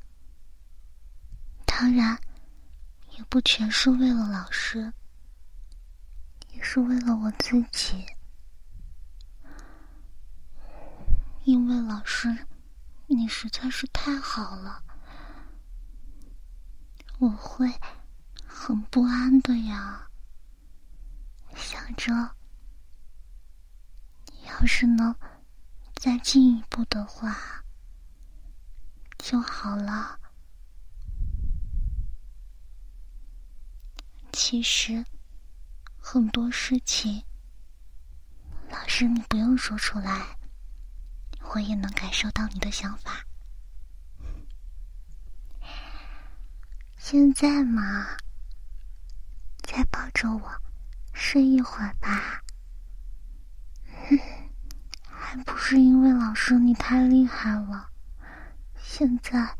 [1.67, 2.21] 当然，
[3.17, 4.93] 也不全是为了老师，
[6.53, 8.05] 也是为了我自己。
[11.51, 12.47] 因为老师，
[13.09, 14.85] 你实在是太好了，
[17.19, 17.69] 我会
[18.47, 20.09] 很不安的呀。
[21.57, 22.37] 想着，
[24.47, 25.13] 要是能
[25.97, 27.37] 再进一步的话
[29.19, 30.21] 就好了。
[34.33, 35.05] 其实，
[35.99, 37.25] 很多事情，
[38.71, 40.39] 老师你不用说出来。
[41.53, 43.25] 我也能感受到你的想法。
[46.97, 48.17] 现在嘛，
[49.63, 50.63] 再抱着我
[51.13, 52.41] 睡一会儿吧。
[55.11, 57.91] 还不是因为老师你太厉害了，
[58.81, 59.57] 现在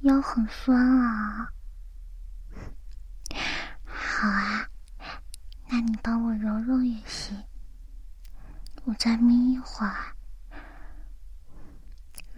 [0.00, 1.52] 腰很酸啊。
[3.84, 4.68] 好啊，
[5.68, 7.42] 那你帮我揉揉也行。
[8.84, 10.14] 我再眯一会儿。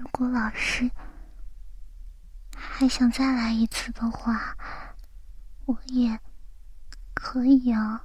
[0.02, 0.90] 如果老师
[2.56, 4.56] 还想再来一次的话，
[5.64, 6.18] 我也
[7.14, 8.04] 可以啊。